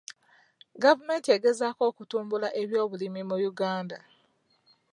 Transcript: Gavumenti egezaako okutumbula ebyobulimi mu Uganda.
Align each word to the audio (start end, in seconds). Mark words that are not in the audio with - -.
Gavumenti 0.83 1.27
egezaako 1.35 1.81
okutumbula 1.91 2.47
ebyobulimi 2.61 3.21
mu 3.29 3.37
Uganda. 3.51 3.97